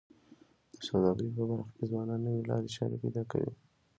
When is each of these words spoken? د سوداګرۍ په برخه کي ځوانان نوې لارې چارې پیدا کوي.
د 0.73 0.75
سوداګرۍ 0.87 1.27
په 1.35 1.41
برخه 1.49 1.71
کي 1.77 1.83
ځوانان 1.91 2.19
نوې 2.25 2.41
لارې 2.49 2.69
چارې 2.75 2.97
پیدا 3.03 3.23
کوي. 3.31 3.51